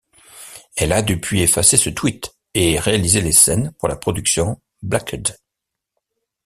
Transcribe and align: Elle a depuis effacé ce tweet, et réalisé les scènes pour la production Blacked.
Elle 0.77 0.93
a 0.93 1.03
depuis 1.03 1.41
effacé 1.41 1.77
ce 1.77 1.91
tweet, 1.91 2.35
et 2.55 2.79
réalisé 2.79 3.21
les 3.21 3.31
scènes 3.33 3.71
pour 3.73 3.87
la 3.87 3.95
production 3.95 4.59
Blacked. 4.81 5.37